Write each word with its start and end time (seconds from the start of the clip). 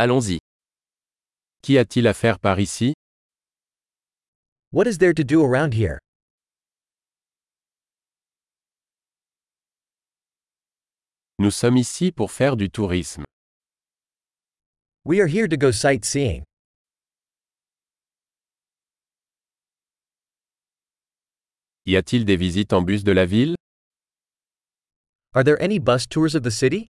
Allons-y. 0.00 0.38
Qu'y 1.60 1.76
a-t-il 1.76 2.06
à 2.06 2.14
faire 2.14 2.38
par 2.38 2.60
ici? 2.60 2.94
What 4.70 4.86
is 4.86 4.98
there 4.98 5.12
to 5.12 5.24
do 5.24 5.42
around 5.42 5.74
here? 5.74 5.98
Nous 11.40 11.50
sommes 11.50 11.76
ici 11.76 12.12
pour 12.12 12.30
faire 12.30 12.56
du 12.56 12.70
tourisme. 12.70 13.24
We 15.04 15.18
are 15.20 15.26
here 15.26 15.48
to 15.48 15.56
go 15.56 15.72
sightseeing. 15.72 16.44
Y 21.86 21.96
a-t-il 21.96 22.24
des 22.24 22.36
visites 22.36 22.72
en 22.72 22.82
bus 22.82 23.02
de 23.02 23.10
la 23.10 23.26
ville? 23.26 23.56
Are 25.34 25.42
there 25.42 25.60
any 25.60 25.80
bus 25.80 26.06
tours 26.06 26.36
of 26.36 26.44
the 26.44 26.52
city? 26.52 26.86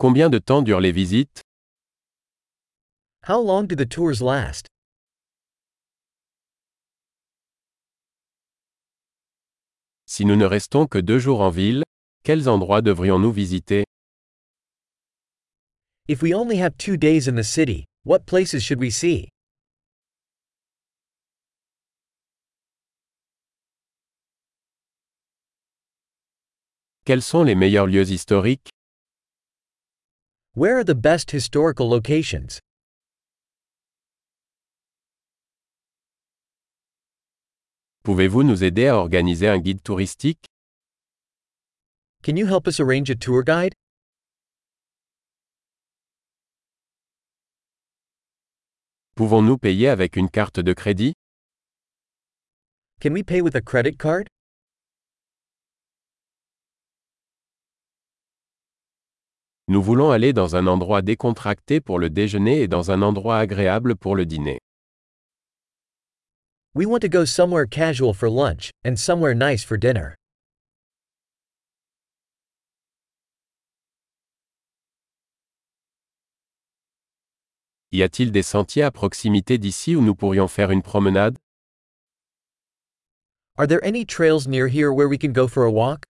Combien 0.00 0.30
de 0.30 0.38
temps 0.38 0.62
durent 0.62 0.80
les 0.80 0.92
visites? 0.92 1.42
How 3.26 3.40
long 3.42 3.66
do 3.66 3.74
the 3.74 3.84
tours 3.84 4.22
last? 4.22 4.68
Si 10.06 10.24
nous 10.24 10.36
ne 10.36 10.44
restons 10.44 10.86
que 10.86 10.98
deux 10.98 11.18
jours 11.18 11.40
en 11.40 11.50
ville, 11.50 11.82
quels 12.22 12.48
endroits 12.48 12.80
devrions-nous 12.80 13.32
visiter? 13.32 13.84
If 16.06 16.22
we 16.22 16.32
only 16.32 16.58
have 16.58 16.76
two 16.78 16.96
days 16.96 17.26
in 17.26 17.34
the 17.34 17.42
city, 17.42 17.84
what 18.04 18.20
places 18.24 18.62
should 18.62 18.78
we 18.78 18.92
see? 18.92 19.28
Quels 27.04 27.24
sont 27.24 27.42
les 27.42 27.56
meilleurs 27.56 27.88
lieux 27.88 28.08
historiques? 28.12 28.70
Where 30.58 30.76
are 30.78 30.82
the 30.82 30.96
best 30.96 31.30
historical 31.30 31.88
locations? 31.88 32.58
Pouvez-vous 38.02 38.42
nous 38.42 38.64
aider 38.64 38.88
à 38.88 38.96
organiser 38.96 39.46
un 39.46 39.60
guide 39.60 39.84
touristique 39.84 40.46
Can 42.24 42.34
you 42.36 42.46
help 42.46 42.66
us 42.66 42.80
arrange 42.80 43.08
a 43.08 43.14
tour 43.14 43.44
guide? 43.44 43.72
Pouvons-nous 49.14 49.58
payer 49.58 49.86
avec 49.86 50.16
une 50.16 50.28
carte 50.28 50.58
de 50.58 50.72
crédit 50.72 51.14
Can 53.00 53.12
we 53.12 53.22
pay 53.22 53.40
with 53.40 53.54
a 53.54 53.62
credit 53.62 53.96
card? 53.96 54.26
Nous 59.70 59.82
voulons 59.82 60.10
aller 60.10 60.32
dans 60.32 60.56
un 60.56 60.66
endroit 60.66 61.02
décontracté 61.02 61.82
pour 61.82 61.98
le 61.98 62.08
déjeuner 62.08 62.62
et 62.62 62.68
dans 62.68 62.90
un 62.90 63.02
endroit 63.02 63.36
agréable 63.36 63.96
pour 63.96 64.16
le 64.16 64.24
dîner. 64.24 64.58
We 66.74 66.86
want 66.86 67.00
to 67.00 67.08
go 67.10 67.26
somewhere 67.26 67.66
casual 67.66 68.14
for 68.14 68.30
lunch 68.30 68.70
and 68.82 68.96
somewhere 68.96 69.34
nice 69.34 69.62
for 69.62 69.76
dinner. 69.78 70.14
Y 77.92 78.02
a-t-il 78.02 78.32
des 78.32 78.42
sentiers 78.42 78.84
à 78.84 78.90
proximité 78.90 79.58
d'ici 79.58 79.94
où 79.94 80.00
nous 80.00 80.14
pourrions 80.14 80.48
faire 80.48 80.70
une 80.70 80.82
promenade? 80.82 81.36
Are 83.58 83.66
there 83.66 83.84
any 83.84 84.06
trails 84.06 84.48
near 84.48 84.68
here 84.68 84.90
where 84.90 85.08
we 85.08 85.18
can 85.18 85.34
go 85.34 85.46
for 85.46 85.64
a 85.64 85.70
walk? 85.70 86.06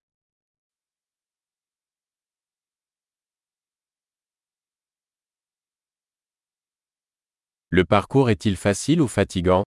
Le 7.71 7.85
parcours 7.85 8.31
est-il 8.31 8.57
facile 8.57 8.99
ou 8.99 9.07
fatigant? 9.07 9.63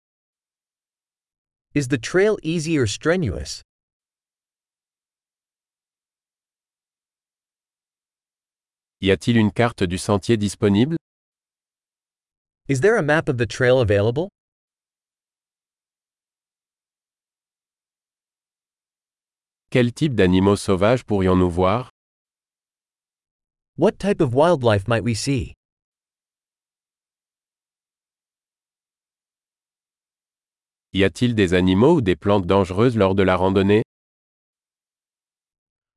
Is 1.74 1.86
the 1.86 1.98
trail 2.00 2.36
easy 2.42 2.76
or 2.76 2.88
strenuous? 2.88 3.62
Y 9.00 9.10
a-t-il 9.10 9.36
une 9.36 9.52
carte 9.52 9.84
du 9.84 9.98
sentier 9.98 10.36
disponible? 10.36 10.96
Is 12.68 12.80
there 12.80 12.96
a 12.96 13.02
map 13.02 13.28
of 13.28 13.38
the 13.38 13.46
trail 13.46 13.80
available? 13.80 14.28
Quel 19.70 19.92
type 19.92 20.14
d'animaux 20.14 20.56
sauvages 20.56 21.04
pourrions-nous 21.04 21.50
voir? 21.50 21.90
What 23.76 23.98
type 24.00 24.20
of 24.20 24.34
wildlife 24.34 24.88
might 24.88 25.04
we 25.04 25.14
see? 25.14 25.54
Y 30.94 31.04
a-t-il 31.04 31.34
des 31.34 31.54
animaux 31.54 31.94
ou 31.96 32.00
des 32.02 32.16
plantes 32.16 32.46
dangereuses 32.46 32.98
lors 32.98 33.14
de 33.14 33.22
la 33.22 33.34
randonnée? 33.34 33.82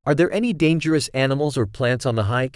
Are 0.06 0.16
there 0.16 0.32
any 0.32 0.54
dangerous 0.54 1.10
animals 1.14 1.58
or 1.58 1.66
plants 1.66 2.06
on 2.06 2.16
the 2.16 2.30
hike? 2.30 2.56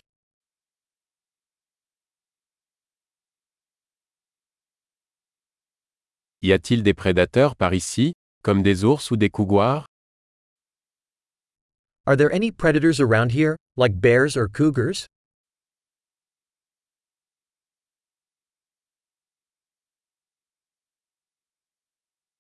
Y 6.41 6.53
a-t-il 6.53 6.81
des 6.81 6.93
prédateurs 6.93 7.57
par 7.57 7.73
ici, 7.73 8.13
comme 8.41 8.63
des 8.63 8.85
ours 8.85 9.11
ou 9.11 9.17
des 9.17 9.29
couguars? 9.29 9.85
Are 12.05 12.15
there 12.15 12.31
any 12.31 12.51
predators 12.51 13.01
around 13.01 13.33
here, 13.33 13.57
like 13.75 13.99
bears 13.99 14.37
or 14.37 14.47
cougars? 14.47 15.07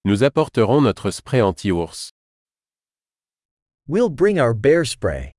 Nous 0.09 0.23
apporterons 0.23 0.81
notre 0.81 1.11
spray 1.11 1.39
anti-ours. 1.39 2.09
We'll 3.87 4.09
bring 4.09 4.39
our 4.39 4.55
bear 4.55 4.83
spray. 4.83 5.33